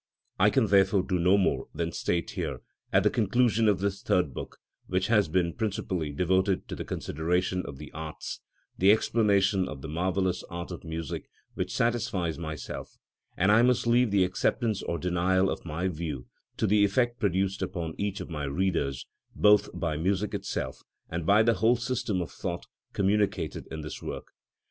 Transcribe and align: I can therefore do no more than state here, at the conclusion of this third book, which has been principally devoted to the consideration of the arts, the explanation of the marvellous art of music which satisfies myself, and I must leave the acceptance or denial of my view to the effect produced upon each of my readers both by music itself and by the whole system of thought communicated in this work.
I 0.39 0.49
can 0.49 0.65
therefore 0.65 1.03
do 1.03 1.19
no 1.19 1.37
more 1.37 1.67
than 1.75 1.91
state 1.91 2.31
here, 2.31 2.61
at 2.91 3.03
the 3.03 3.11
conclusion 3.11 3.67
of 3.69 3.81
this 3.81 4.01
third 4.01 4.33
book, 4.33 4.57
which 4.87 5.05
has 5.09 5.27
been 5.27 5.53
principally 5.53 6.11
devoted 6.11 6.67
to 6.69 6.75
the 6.75 6.83
consideration 6.83 7.61
of 7.67 7.77
the 7.77 7.91
arts, 7.91 8.39
the 8.75 8.91
explanation 8.91 9.67
of 9.67 9.83
the 9.83 9.87
marvellous 9.87 10.41
art 10.49 10.71
of 10.71 10.83
music 10.83 11.29
which 11.53 11.71
satisfies 11.75 12.39
myself, 12.39 12.97
and 13.37 13.51
I 13.51 13.61
must 13.61 13.85
leave 13.85 14.09
the 14.09 14.23
acceptance 14.23 14.81
or 14.81 14.97
denial 14.97 15.51
of 15.51 15.65
my 15.65 15.87
view 15.87 16.25
to 16.57 16.65
the 16.65 16.83
effect 16.83 17.19
produced 17.19 17.61
upon 17.61 17.93
each 17.99 18.19
of 18.21 18.29
my 18.31 18.45
readers 18.45 19.05
both 19.35 19.69
by 19.71 19.97
music 19.97 20.33
itself 20.33 20.81
and 21.11 21.27
by 21.27 21.43
the 21.43 21.53
whole 21.61 21.75
system 21.75 22.23
of 22.23 22.31
thought 22.31 22.65
communicated 22.93 23.67
in 23.69 23.81
this 23.81 24.01
work. 24.01 24.29